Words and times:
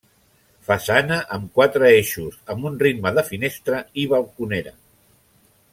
Façana 0.69 1.17
amb 1.35 1.51
quatre 1.59 1.87
eixos 1.97 2.39
amb 2.55 2.67
un 2.71 2.81
ritme 2.85 3.13
de 3.19 3.25
finestra 3.29 3.83
i 4.05 4.11
balconera. 4.15 4.75